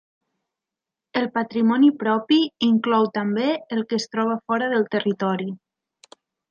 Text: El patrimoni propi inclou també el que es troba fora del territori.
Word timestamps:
El 1.21 1.27
patrimoni 1.35 1.91
propi 2.05 2.39
inclou 2.71 3.07
també 3.21 3.47
el 3.79 3.87
que 3.93 4.01
es 4.03 4.13
troba 4.17 4.43
fora 4.49 4.75
del 4.77 4.93
territori. 4.97 5.51